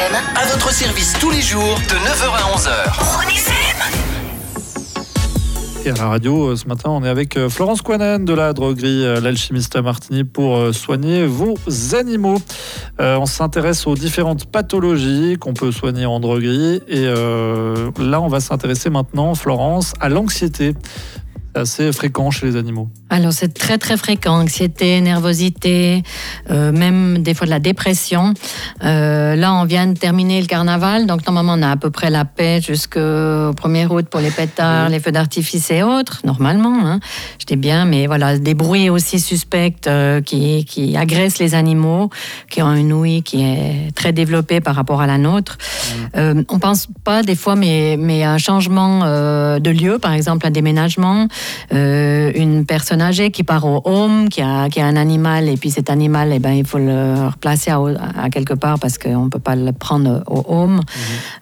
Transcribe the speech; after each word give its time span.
FM. 0.00 0.16
À 0.34 0.46
votre 0.46 0.72
service 0.72 1.14
tous 1.20 1.30
les 1.30 1.42
jours 1.42 1.74
de 1.88 1.94
9h 1.94 2.30
à 2.32 2.56
11h. 2.56 3.26
Onisem. 3.26 3.54
Et 5.84 5.90
à 5.90 5.94
la 5.94 6.08
radio, 6.08 6.48
euh, 6.48 6.56
ce 6.56 6.66
matin, 6.66 6.90
on 6.90 7.02
est 7.02 7.08
avec 7.08 7.36
euh, 7.36 7.48
Florence 7.48 7.82
Quanen 7.82 8.24
de 8.24 8.34
la 8.34 8.52
droguerie 8.52 9.04
euh, 9.04 9.20
L'Alchimiste 9.20 9.76
à 9.76 9.82
Martigny 9.82 10.24
pour 10.24 10.74
soigner 10.74 11.26
vos 11.26 11.56
animaux. 11.94 12.38
Euh, 13.00 13.16
on 13.16 13.26
s'intéresse 13.26 13.86
aux 13.86 13.94
différentes 13.94 14.46
pathologies 14.46 15.36
qu'on 15.38 15.54
peut 15.54 15.72
soigner 15.72 16.06
en 16.06 16.20
droguerie. 16.20 16.82
Et 16.86 17.06
euh, 17.06 17.90
là, 17.98 18.20
on 18.20 18.28
va 18.28 18.40
s'intéresser 18.40 18.90
maintenant, 18.90 19.34
Florence, 19.34 19.94
à 20.00 20.08
l'anxiété. 20.08 20.74
Assez 21.54 21.92
fréquent 21.92 22.30
chez 22.30 22.46
les 22.46 22.56
animaux. 22.56 22.88
Alors 23.12 23.32
c'est 23.32 23.52
très 23.52 23.76
très 23.76 23.96
fréquent, 23.96 24.40
anxiété, 24.40 25.00
nervosité, 25.00 26.04
euh, 26.48 26.70
même 26.70 27.18
des 27.18 27.34
fois 27.34 27.44
de 27.44 27.50
la 27.50 27.58
dépression. 27.58 28.34
Euh, 28.84 29.34
là 29.34 29.52
on 29.54 29.64
vient 29.64 29.88
de 29.88 29.98
terminer 29.98 30.40
le 30.40 30.46
carnaval, 30.46 31.06
donc 31.06 31.26
normalement 31.26 31.54
on 31.58 31.62
a 31.62 31.72
à 31.72 31.76
peu 31.76 31.90
près 31.90 32.08
la 32.08 32.24
paix 32.24 32.60
jusqu'au 32.60 33.00
1er 33.00 33.88
août 33.88 34.06
pour 34.08 34.20
les 34.20 34.30
pétards, 34.30 34.90
les 34.90 35.00
feux 35.00 35.10
d'artifice 35.10 35.72
et 35.72 35.82
autres, 35.82 36.20
normalement. 36.24 36.86
Hein. 36.86 37.00
Je 37.40 37.46
dis 37.46 37.56
bien, 37.56 37.84
mais 37.84 38.06
voilà, 38.06 38.38
des 38.38 38.54
bruits 38.54 38.88
aussi 38.88 39.18
suspects 39.18 39.88
euh, 39.88 40.20
qui, 40.20 40.64
qui 40.64 40.96
agressent 40.96 41.40
les 41.40 41.56
animaux, 41.56 42.10
qui 42.48 42.62
ont 42.62 42.72
une 42.72 42.92
ouïe 42.92 43.24
qui 43.24 43.42
est 43.42 43.92
très 43.96 44.12
développée 44.12 44.60
par 44.60 44.76
rapport 44.76 45.00
à 45.00 45.08
la 45.08 45.18
nôtre. 45.18 45.58
Euh, 46.16 46.44
on 46.48 46.60
pense 46.60 46.86
pas 47.02 47.24
des 47.24 47.34
fois, 47.34 47.56
mais, 47.56 47.96
mais 47.98 48.22
un 48.22 48.38
changement 48.38 49.00
de 49.00 49.70
lieu, 49.70 49.98
par 49.98 50.12
exemple 50.12 50.46
un 50.46 50.52
déménagement, 50.52 51.26
euh, 51.72 52.32
une 52.34 52.64
personne 52.64 53.00
âgée 53.00 53.30
qui 53.30 53.42
part 53.44 53.64
au 53.64 53.80
home, 53.84 54.28
qui 54.28 54.42
a, 54.42 54.68
qui 54.68 54.80
a 54.80 54.86
un 54.86 54.96
animal, 54.96 55.48
et 55.48 55.56
puis 55.56 55.70
cet 55.70 55.90
animal, 55.90 56.30
eh 56.32 56.38
ben, 56.38 56.52
il 56.52 56.66
faut 56.66 56.78
le 56.78 57.28
replacer 57.28 57.70
à, 57.70 57.78
à 58.20 58.30
quelque 58.30 58.54
part 58.54 58.78
parce 58.78 58.98
qu'on 58.98 59.24
ne 59.24 59.28
peut 59.28 59.38
pas 59.38 59.56
le 59.56 59.72
prendre 59.72 60.22
au 60.26 60.44
home. 60.48 60.80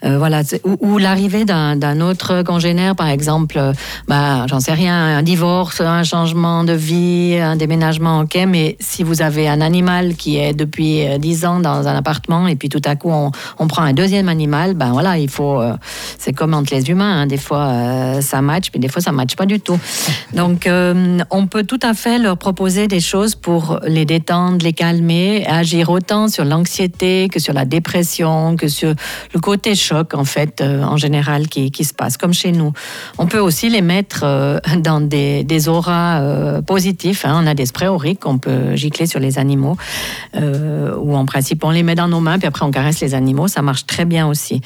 Euh, 0.04 0.18
voilà, 0.18 0.42
ou, 0.64 0.76
ou 0.80 0.98
l'arrivée 0.98 1.44
d'un 1.44 2.00
autre 2.00 2.42
congénère, 2.42 2.94
par 2.96 3.08
exemple, 3.08 3.58
euh, 3.58 3.72
bah, 4.06 4.46
j'en 4.48 4.60
sais 4.60 4.72
rien, 4.72 5.18
un 5.18 5.22
divorce, 5.22 5.80
un 5.80 6.04
changement 6.04 6.64
de 6.64 6.72
vie, 6.72 7.38
un 7.40 7.56
déménagement, 7.56 8.20
ok, 8.20 8.38
mais 8.46 8.76
si 8.80 9.02
vous 9.02 9.22
avez 9.22 9.48
un 9.48 9.60
animal 9.60 10.14
qui 10.14 10.36
est 10.36 10.54
depuis 10.54 11.06
euh, 11.06 11.18
10 11.18 11.44
ans 11.44 11.60
dans 11.60 11.88
un 11.88 11.96
appartement 11.96 12.46
et 12.46 12.56
puis 12.56 12.68
tout 12.68 12.82
à 12.84 12.96
coup 12.96 13.10
on, 13.10 13.30
on 13.58 13.66
prend 13.66 13.82
un 13.82 13.92
deuxième 13.92 14.28
animal, 14.28 14.74
ben 14.74 14.92
voilà, 14.92 15.18
il 15.18 15.28
faut, 15.28 15.60
euh, 15.60 15.74
c'est 16.18 16.32
comme 16.32 16.54
entre 16.54 16.74
les 16.74 16.90
humains, 16.90 17.22
hein, 17.22 17.26
des 17.26 17.36
fois 17.36 17.66
euh, 17.66 18.20
ça 18.20 18.42
match, 18.42 18.70
puis 18.70 18.80
des 18.80 18.88
fois 18.88 19.02
ça 19.02 19.12
match 19.12 19.36
pas 19.36 19.46
du 19.46 19.60
tout. 19.60 19.78
Donc 20.34 20.66
euh, 20.66 21.18
on 21.30 21.46
peut 21.46 21.64
tout 21.64 21.78
à 21.82 21.94
fait 21.94 22.18
leur 22.18 22.36
proposer 22.36 22.88
des 22.88 23.00
choses 23.00 23.34
pour 23.34 23.80
les 23.84 24.04
détendre, 24.04 24.64
les 24.64 24.72
calmer, 24.72 25.46
agir 25.46 25.90
autant 25.90 26.28
sur 26.28 26.44
l'anxiété 26.44 27.28
que 27.32 27.38
sur 27.38 27.52
la 27.52 27.64
dépression, 27.64 28.56
que 28.56 28.68
sur 28.68 28.94
le 29.34 29.40
côté 29.40 29.74
choc 29.74 30.14
en 30.14 30.24
fait 30.24 30.60
euh, 30.60 30.82
en 30.82 30.96
général 30.96 31.48
qui, 31.48 31.70
se 31.84 31.94
passe, 31.94 32.16
comme 32.16 32.34
chez 32.34 32.52
nous. 32.52 32.72
On 33.18 33.26
peut 33.26 33.38
aussi 33.38 33.68
les 33.68 33.82
mettre 33.82 34.22
euh, 34.24 34.58
dans 34.78 35.00
des, 35.00 35.68
auras 35.68 36.62
positifs. 36.62 37.24
hein. 37.24 37.40
On 37.42 37.46
a 37.46 37.54
des 37.54 37.66
sprays 37.66 37.88
auriques 37.88 38.20
qu'on 38.20 38.38
peut 38.38 38.76
gicler 38.76 39.06
sur 39.06 39.20
les 39.20 39.38
animaux, 39.38 39.76
ou 40.34 41.16
en 41.16 41.26
principe 41.26 41.64
on 41.64 41.70
les 41.70 41.82
met 41.82 41.94
dans 41.94 42.08
nos 42.08 42.20
mains, 42.20 42.38
puis 42.38 42.46
après 42.46 42.64
on 42.64 42.70
caresse 42.70 43.00
les 43.00 43.14
animaux. 43.14 43.48
Ça 43.48 43.62
marche 43.62 43.86
très 43.86 44.04
bien 44.04 44.26
aussi. 44.28 44.60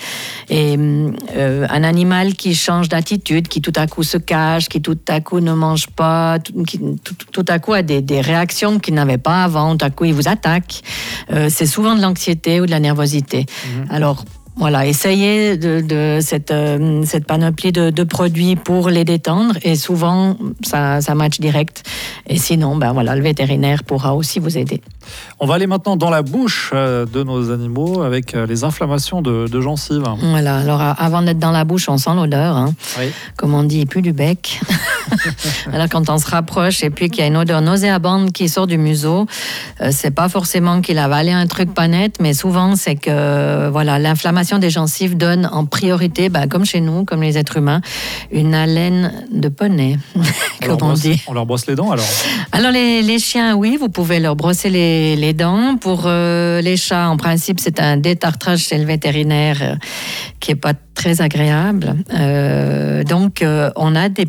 Et 0.51 0.75
un 0.77 1.85
animal 1.85 2.35
qui 2.35 2.55
change 2.55 2.89
d'attitude, 2.89 3.49
qui 3.49 3.63
tout 3.63 3.73
à 3.77 3.87
coup 3.87 4.03
se 4.03 4.19
cache, 4.19 4.69
qui 4.69 4.83
tout 4.83 4.99
à 5.09 5.12
coup 5.21 5.41
ne 5.41 5.53
mange 5.53 5.89
pas, 5.89 6.39
tout, 6.39 6.63
qui 6.65 6.79
tout, 6.79 7.15
tout 7.33 7.45
à 7.49 7.59
coup 7.59 7.73
a 7.73 7.83
des, 7.83 8.01
des 8.01 8.21
réactions 8.21 8.79
qu'il 8.79 8.95
n'avait 8.95 9.19
pas 9.19 9.45
avant, 9.45 9.77
tout 9.77 9.85
à 9.85 9.91
coup 9.91 10.05
il 10.05 10.15
vous 10.15 10.29
attaque. 10.29 10.83
Euh, 11.31 11.49
c'est 11.51 11.67
souvent 11.67 11.95
de 11.95 12.03
l'anxiété 12.03 12.61
ou 12.61 12.67
de 12.67 12.71
la 12.71 12.81
nervosité. 12.81 13.47
Alors 13.91 14.25
voilà, 14.55 14.87
essayez 14.87 15.57
de, 15.57 15.81
de 15.81 16.19
cette, 16.21 16.51
euh, 16.51 17.03
cette 17.07 17.27
panoplie 17.27 17.73
de, 17.73 17.89
de 17.89 18.05
produits 18.05 18.55
pour 18.55 18.91
les 18.91 19.05
détendre 19.05 19.55
et 19.63 19.77
souvent 19.77 20.37
ça, 20.63 21.01
ça 21.01 21.15
match 21.15 21.41
direct. 21.41 21.83
Et 22.27 22.37
sinon, 22.37 22.77
ben 22.77 22.93
voilà, 22.93 23.17
le 23.17 23.23
vétérinaire 23.23 23.83
pourra 23.83 24.15
aussi 24.15 24.41
vous 24.41 24.59
aider. 24.59 24.83
On 25.41 25.47
va 25.47 25.55
aller 25.55 25.67
maintenant 25.67 25.97
dans 25.97 26.11
la 26.11 26.23
bouche 26.23 26.71
euh, 26.75 27.07
de 27.07 27.23
nos 27.23 27.51
animaux 27.51 28.03
avec 28.03 28.35
euh, 28.35 28.47
les 28.47 28.63
inflammations 28.63 29.23
de, 29.23 29.49
de 29.49 29.61
gencives. 29.61 30.05
Voilà, 30.21 30.59
alors 30.59 30.81
avant 30.81 31.23
d'être 31.23 31.39
dans 31.39 31.51
la 31.51 31.65
bouche, 31.65 31.89
on 31.89 31.97
sent 31.97 32.15
l'odeur. 32.15 32.57
Hein. 32.57 32.75
Oui. 32.99 33.07
comme 33.37 33.55
on 33.55 33.63
dit, 33.63 33.81
il 33.81 33.87
pue 33.87 34.03
du 34.03 34.13
bec. 34.13 34.61
Alors 35.73 35.89
quand 35.89 36.09
on 36.09 36.19
se 36.19 36.29
rapproche 36.29 36.83
et 36.83 36.91
puis 36.91 37.11
qu'il 37.11 37.21
y 37.21 37.25
a 37.25 37.27
une 37.27 37.37
odeur 37.37 37.61
nauséabonde 37.61 38.33
qui 38.33 38.49
sort 38.49 38.67
du 38.67 38.79
museau, 38.79 39.27
euh, 39.81 39.89
c'est 39.91 40.11
pas 40.11 40.29
forcément 40.29 40.81
qu'il 40.81 40.99
a 40.99 41.05
avalé 41.05 41.33
un 41.33 41.47
truc 41.47 41.73
pas 41.73 41.89
net, 41.89 42.17
mais 42.21 42.35
souvent 42.35 42.77
c'est 42.77 42.97
que 42.97 43.69
voilà 43.69 43.99
l'inflammation 43.99 44.42
des 44.59 44.71
gencives 44.71 45.17
donne 45.17 45.49
en 45.53 45.65
priorité, 45.67 46.29
ben, 46.29 46.47
comme 46.49 46.65
chez 46.65 46.81
nous, 46.81 47.05
comme 47.05 47.23
les 47.23 47.39
êtres 47.39 47.57
humains, 47.59 47.81
une 48.31 48.55
haleine 48.55 49.27
de 49.33 49.49
poney, 49.49 49.99
On 50.17 50.67
comme 50.67 50.73
on 50.75 50.77
brosse- 50.93 51.01
dit. 51.03 51.23
on 51.27 51.33
leur 51.33 51.47
brosse 51.47 51.67
les 51.67 51.75
dents 51.75 51.91
alors. 51.91 52.05
Alors 52.53 52.71
les, 52.71 53.03
les 53.03 53.19
chiens, 53.19 53.55
oui, 53.57 53.77
vous 53.79 53.89
pouvez 53.89 54.21
leur 54.21 54.37
brosser 54.37 54.71
les, 54.71 55.17
les 55.17 55.33
dents. 55.33 55.77
Pour 55.81 56.03
euh, 56.07 56.61
les 56.61 56.77
chats, 56.77 57.09
en 57.09 57.17
principe, 57.17 57.61
c'est 57.61 57.81
un 57.81 57.97
détartrage 57.97 58.61
chez 58.61 58.79
le 58.79 58.85
vétérinaire 58.85 59.59
euh, 59.63 59.75
qui 60.41 60.51
est 60.53 60.57
pas 60.57 60.75
très 60.95 61.21
agréable. 61.21 61.97
Euh, 62.15 63.03
donc 63.05 63.45
on 63.77 63.95
a 63.97 64.09
des 64.09 64.27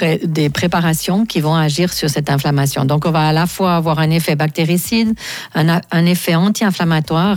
pré- 0.00 0.20
des 0.24 0.48
préparations 0.50 1.26
qui 1.26 1.40
vont 1.40 1.54
agir 1.54 1.92
sur 1.92 2.08
cette 2.08 2.30
inflammation. 2.30 2.84
Donc, 2.86 3.04
on 3.06 3.10
va 3.10 3.28
à 3.28 3.32
la 3.32 3.46
fois 3.46 3.76
avoir 3.76 3.98
un 3.98 4.10
effet 4.10 4.34
bactéricide, 4.34 5.12
un, 5.54 6.06
effet 6.06 6.34
anti-inflammatoire, 6.34 7.36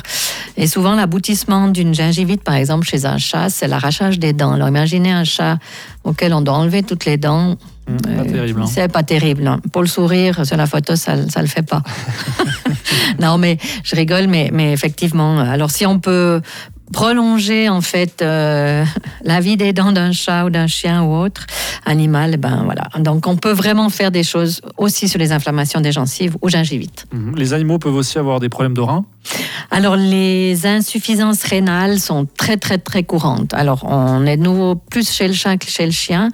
et 0.56 0.68
souvent 0.68 0.96
l'aboutissement 0.96 1.68
d'une 1.68 1.94
gingivite, 1.94 2.44
par 2.44 2.56
exemple, 2.56 2.88
chez 2.88 3.06
un 3.06 3.18
chat, 3.18 3.50
c'est 3.50 3.68
l'arrachage 3.68 4.18
des 4.20 4.34
dents. 4.34 4.54
Alors, 4.54 4.70
imaginez 4.70 5.12
un 5.12 5.26
chat 5.26 5.58
auquel 6.04 6.34
on 6.34 6.42
doit 6.42 6.54
enlever 6.56 6.84
toutes 6.84 7.06
les 7.06 7.18
dents. 7.18 7.56
Pas 7.86 8.10
Euh, 8.10 8.24
terrible. 8.32 8.62
hein. 8.62 8.66
C'est 8.66 8.88
pas 8.92 9.04
terrible. 9.04 9.44
non. 9.44 9.60
Pour 9.74 9.82
le 9.82 9.90
sourire, 9.90 10.46
sur 10.46 10.56
la 10.56 10.68
photo, 10.68 10.96
ça, 10.96 11.28
ça 11.30 11.42
le 11.42 11.48
fait 11.48 11.64
pas. 11.74 11.82
non, 13.20 13.38
mais 13.38 13.58
je 13.84 13.96
rigole, 13.96 14.28
mais, 14.28 14.50
mais 14.54 14.72
effectivement, 14.72 15.40
alors 15.40 15.70
si 15.72 15.86
on 15.86 16.00
peut 16.00 16.42
prolonger 16.94 17.68
en 17.68 17.82
fait 17.82 18.22
euh, 18.22 18.86
la 19.24 19.42
vie 19.42 19.58
des 19.58 19.74
dents 19.74 19.92
d'un 19.92 20.14
chat 20.14 20.46
ou 20.46 20.50
d'un 20.50 20.68
chien 20.68 21.04
ou 21.04 21.14
autre 21.14 21.46
animal, 21.86 22.38
ben 22.38 22.62
voilà. 22.64 22.88
Donc 23.00 23.28
on 23.28 23.36
peut 23.36 23.52
vraiment 23.52 23.90
faire 23.90 24.12
des 24.12 24.24
choses 24.24 24.62
aussi 24.78 25.10
sur 25.10 25.20
les 25.20 25.34
inflammations 25.34 25.82
des 25.82 25.92
gencives 25.92 26.38
ou 26.42 26.48
gingivites. 26.48 27.06
Mhm. 27.12 27.36
Les 27.36 27.52
animaux 27.52 27.80
peuvent 27.80 27.96
aussi 27.96 28.18
avoir 28.18 28.40
des 28.40 28.48
problèmes 28.48 28.76
de 28.76 28.82
reins. 28.82 29.06
Alors, 29.72 29.96
les 29.96 30.66
insuffisances 30.66 31.44
rénales 31.44 32.00
sont 32.00 32.28
très, 32.38 32.58
très, 32.58 32.78
très 32.78 33.04
courantes. 33.04 33.54
Alors, 33.54 33.84
on 33.86 34.26
est 34.26 34.38
de 34.38 34.44
nouveau 34.44 34.76
plus 34.76 35.10
chez 35.10 35.28
le 35.28 35.34
chat 35.34 35.58
que 35.58 35.68
chez 35.68 35.86
le 35.86 35.92
chien. 35.92 36.30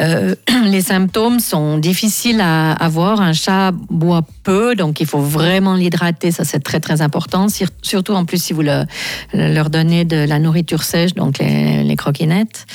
Euh, 0.00 0.34
les 0.64 0.80
symptômes 0.80 1.38
sont 1.40 1.78
difficiles 1.78 2.40
à 2.40 2.72
avoir. 2.72 3.20
Un 3.20 3.32
chat 3.32 3.70
boit 3.90 4.22
peu, 4.42 4.74
donc 4.74 5.00
il 5.00 5.06
faut 5.06 5.20
vraiment 5.20 5.74
l'hydrater. 5.74 6.30
Ça, 6.32 6.44
c'est 6.44 6.60
très, 6.62 6.80
très 6.80 7.02
important. 7.02 7.48
Sur- 7.48 7.68
Surtout, 7.82 8.14
en 8.14 8.24
plus, 8.24 8.42
si 8.42 8.52
vous 8.52 8.62
le- 8.62 8.84
leur 9.32 9.70
donnez 9.70 10.04
de 10.04 10.16
la 10.16 10.38
nourriture 10.38 10.82
sèche, 10.82 11.14
donc 11.14 11.38
les, 11.38 11.84
les 11.84 11.96
croquinettes. 11.96 12.66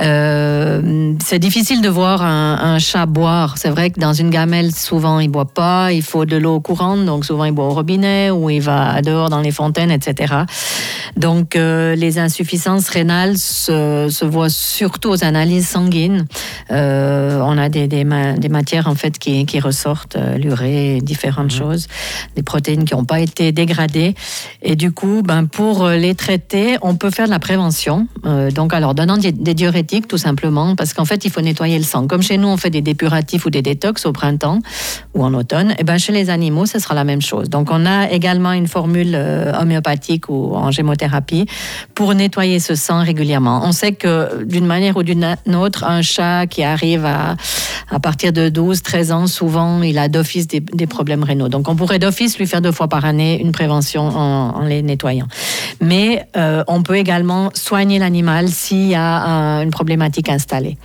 Euh, 0.00 1.14
c'est 1.24 1.38
difficile 1.38 1.80
de 1.80 1.88
voir 1.88 2.22
un, 2.22 2.58
un 2.60 2.78
chat 2.78 3.06
boire. 3.06 3.56
C'est 3.58 3.70
vrai 3.70 3.90
que 3.90 4.00
dans 4.00 4.12
une 4.12 4.30
gamelle, 4.30 4.74
souvent, 4.74 5.20
il 5.20 5.28
boit 5.28 5.44
pas. 5.44 5.92
Il 5.92 6.02
faut 6.02 6.24
de 6.24 6.36
l'eau 6.36 6.60
courante, 6.60 7.04
donc 7.04 7.24
souvent, 7.24 7.44
il 7.44 7.52
boit 7.52 7.66
au 7.66 7.74
robinet 7.74 8.30
ou 8.30 8.50
il 8.50 8.60
va 8.60 9.02
dehors 9.02 9.30
dans 9.30 9.40
les 9.40 9.52
fontaines, 9.52 9.90
etc. 9.90 10.34
Donc, 11.16 11.54
euh, 11.54 11.94
les 11.94 12.18
insuffisances 12.18 12.88
rénales 12.88 13.38
se, 13.38 14.08
se 14.10 14.24
voient 14.24 14.48
surtout 14.48 15.10
aux 15.10 15.24
analyses 15.24 15.68
sanguines. 15.68 16.26
Euh, 16.72 17.40
on 17.40 17.56
a 17.56 17.68
des, 17.68 17.86
des, 17.86 18.02
ma- 18.02 18.32
des 18.32 18.48
matières, 18.48 18.88
en 18.88 18.96
fait, 18.96 19.18
qui, 19.18 19.46
qui 19.46 19.60
ressortent, 19.60 20.16
euh, 20.16 20.36
l'urée, 20.36 20.98
différentes 21.00 21.52
choses, 21.52 21.86
des 22.34 22.42
protéines 22.42 22.84
qui 22.84 22.94
n'ont 22.94 23.04
pas 23.04 23.20
été 23.20 23.52
dégradées. 23.52 24.16
Et 24.62 24.74
du 24.74 24.90
coup, 24.90 25.22
ben, 25.24 25.46
pour 25.46 25.88
les 25.88 26.16
traiter, 26.16 26.78
on 26.82 26.96
peut 26.96 27.10
faire 27.10 27.26
de 27.26 27.30
la 27.30 27.38
prévention. 27.38 28.08
Euh, 28.26 28.50
donc, 28.50 28.74
alors, 28.74 28.94
donnant 28.94 29.16
des, 29.16 29.30
des 29.30 29.54
diurétiques, 29.54 30.08
tout 30.08 30.18
simplement, 30.18 30.74
parce 30.74 30.94
qu'en 30.94 31.04
fait, 31.04 31.24
il 31.24 31.30
faut 31.30 31.42
nettoyer 31.42 31.78
le 31.78 31.84
sang. 31.84 32.08
Comme 32.08 32.22
chez 32.22 32.38
nous, 32.38 32.48
on 32.48 32.56
fait 32.56 32.70
des 32.70 32.82
dépuratifs 32.82 33.46
ou 33.46 33.50
des 33.50 33.62
détox 33.62 34.04
au 34.04 34.12
printemps 34.12 34.58
ou 35.14 35.22
en 35.22 35.32
automne, 35.32 35.76
et 35.78 35.84
ben, 35.84 35.96
chez 35.96 36.12
les 36.12 36.28
animaux, 36.28 36.66
ce 36.66 36.80
sera 36.80 36.94
la 36.94 37.04
même 37.04 37.22
chose. 37.22 37.48
Donc, 37.48 37.68
on 37.70 37.86
a 37.86 38.10
également 38.10 38.52
une 38.52 38.66
formule 38.66 39.14
homéopathique 39.14 40.28
ou 40.28 40.56
en 40.56 40.72
gémothérapie 40.72 41.03
pour 41.94 42.14
nettoyer 42.14 42.60
ce 42.60 42.74
sang 42.74 43.02
régulièrement. 43.02 43.62
On 43.64 43.72
sait 43.72 43.92
que 43.92 44.44
d'une 44.44 44.66
manière 44.66 44.96
ou 44.96 45.02
d'une 45.02 45.36
autre, 45.54 45.84
un 45.84 46.02
chat 46.02 46.46
qui 46.46 46.62
arrive 46.62 47.04
à, 47.04 47.36
à 47.90 48.00
partir 48.00 48.32
de 48.32 48.48
12, 48.48 48.82
13 48.82 49.12
ans, 49.12 49.26
souvent, 49.26 49.82
il 49.82 49.98
a 49.98 50.08
d'office 50.08 50.46
des, 50.46 50.86
problèmes 50.86 51.24
rénaux. 51.24 51.48
Donc, 51.48 51.68
on 51.68 51.76
pourrait 51.76 51.98
d'office 51.98 52.38
lui 52.38 52.46
faire 52.46 52.60
deux 52.60 52.72
fois 52.72 52.88
par 52.88 53.04
année 53.04 53.40
une 53.40 53.52
prévention 53.52 54.02
en, 54.02 54.60
les 54.64 54.82
nettoyant. 54.82 55.26
Mais 55.80 56.26
euh, 56.36 56.62
on 56.68 56.82
peut 56.82 56.96
également 56.96 57.50
soigner 57.54 57.98
l'animal 57.98 58.48
s'il 58.48 58.88
y 58.88 58.94
a 58.94 59.22
un- 59.24 59.62
une 59.62 59.70
problématique 59.70 60.28
installée. 60.28 60.76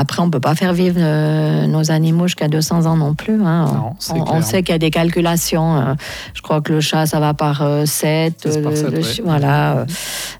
Après, 0.00 0.22
on 0.22 0.26
ne 0.26 0.30
peut 0.30 0.40
pas 0.40 0.54
faire 0.54 0.72
vivre 0.72 0.96
euh, 0.98 1.66
nos 1.66 1.90
animaux 1.90 2.26
jusqu'à 2.26 2.48
200 2.48 2.86
ans 2.86 2.96
non 2.96 3.12
plus. 3.14 3.34
hein. 3.44 3.66
Non, 4.14 4.24
on, 4.30 4.40
sait 4.40 4.62
qu'il 4.62 4.72
y 4.72 4.76
a 4.76 4.78
des 4.78 4.90
calculations. 4.90 5.76
euh, 5.76 5.94
je 6.32 6.40
crois 6.40 6.62
que 6.62 6.72
le 6.72 6.80
chat, 6.80 7.04
ça 7.04 7.20
va 7.20 7.34
par 7.34 7.62
7. 7.84 8.48
Six 8.50 8.58
par 8.62 8.74
sept, 8.74 8.94
ouais. 8.94 9.22
Voilà. 9.24 9.72
euh. 9.76 9.84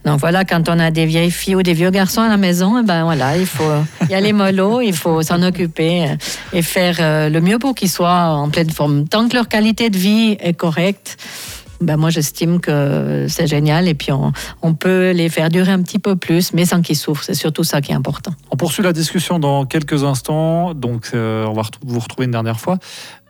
Donc 0.06 0.18
voilà, 0.20 0.46
quand 0.46 0.66
on 0.70 0.78
a 0.78 0.90
des 0.90 1.04
vieilles 1.04 1.30
filles 1.30 1.56
ou 1.56 1.62
des 1.62 1.74
vieux 1.74 1.90
garçons 1.90 2.22
à 2.22 2.28
la 2.28 2.38
maison, 2.38 2.78
eh 2.80 2.82
ben 2.86 3.04
voilà, 3.04 3.36
il 3.36 3.44
faut 3.44 3.70
y 4.08 4.14
aller 4.14 4.32
mollo, 4.32 4.80
il 4.80 4.94
faut 4.94 5.20
s'en 5.20 5.42
occuper 5.42 6.04
euh, 6.04 6.14
et 6.54 6.62
faire 6.62 6.96
euh, 7.00 7.28
le 7.28 7.40
mieux 7.42 7.58
pour 7.58 7.74
qu'ils 7.74 7.90
soient 7.90 8.28
en 8.28 8.48
pleine 8.48 8.70
forme. 8.70 9.06
Tant 9.08 9.28
que 9.28 9.34
leur 9.36 9.46
qualité 9.48 9.90
de 9.90 9.98
vie 9.98 10.38
est 10.40 10.54
correcte, 10.54 11.18
ben 11.80 11.96
moi 11.96 12.10
j'estime 12.10 12.60
que 12.60 13.26
c'est 13.28 13.46
génial 13.46 13.88
et 13.88 13.94
puis 13.94 14.12
on, 14.12 14.32
on 14.62 14.74
peut 14.74 15.10
les 15.10 15.28
faire 15.28 15.48
durer 15.48 15.72
un 15.72 15.82
petit 15.82 15.98
peu 15.98 16.16
plus, 16.16 16.52
mais 16.52 16.64
sans 16.64 16.82
qu'ils 16.82 16.96
souffrent. 16.96 17.24
C'est 17.24 17.34
surtout 17.34 17.64
ça 17.64 17.80
qui 17.80 17.92
est 17.92 17.94
important. 17.94 18.32
On 18.50 18.56
poursuit 18.56 18.82
la 18.82 18.92
discussion 18.92 19.38
dans 19.38 19.64
quelques 19.64 20.04
instants, 20.04 20.74
donc 20.74 21.10
euh, 21.14 21.44
on 21.46 21.52
va 21.54 21.62
vous 21.84 22.00
retrouver 22.00 22.26
une 22.26 22.32
dernière 22.32 22.60
fois. 22.60 22.78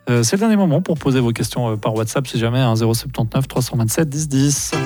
Euh, 0.09 0.23
c'est 0.23 0.37
le 0.37 0.41
dernier 0.41 0.57
moment 0.57 0.81
pour 0.81 0.99
poser 0.99 1.21
vos 1.21 1.33
questions 1.33 1.73
euh, 1.73 1.77
par 1.77 1.95
WhatsApp 1.95 2.27
si 2.27 2.39
jamais, 2.39 2.59
hein, 2.59 2.75
079 2.75 3.47
327 3.47 4.09
10 4.09 4.29
10. 4.29 4.73